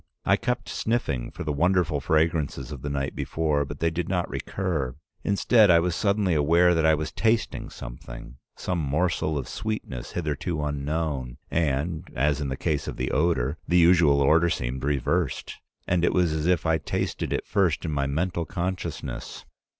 I 0.25 0.35
kept 0.35 0.67
sniffing 0.67 1.29
for 1.29 1.43
the 1.43 1.53
wonderful 1.53 1.99
fragrances 1.99 2.71
of 2.71 2.81
the 2.81 2.89
night 2.89 3.15
before, 3.15 3.63
but 3.65 3.77
they 3.77 3.91
did 3.91 4.09
not 4.09 4.27
recur. 4.31 4.95
Instead, 5.23 5.69
I 5.69 5.79
was 5.79 5.95
suddenly 5.95 6.33
aware 6.33 6.73
that 6.73 6.87
I 6.87 6.95
was 6.95 7.11
tasting 7.11 7.69
something, 7.69 8.37
some 8.55 8.79
morsel 8.79 9.37
of 9.37 9.47
sweetness 9.47 10.13
hitherto 10.13 10.63
unknown, 10.63 11.37
and, 11.51 12.11
as 12.15 12.41
in 12.41 12.49
the 12.49 12.57
case 12.57 12.87
of 12.87 12.97
the 12.97 13.11
odor, 13.11 13.59
the 13.67 13.77
usual 13.77 14.21
order 14.21 14.49
seemed 14.49 14.83
reversed, 14.83 15.59
and 15.87 16.03
it 16.03 16.13
was 16.13 16.33
as 16.33 16.47
if 16.47 16.65
I 16.65 16.79
tasted 16.79 17.31
it 17.31 17.45
first 17.45 17.85
in 17.85 17.91
my 17.91 18.07
mental 18.07 18.45
consciousness. 18.45 19.45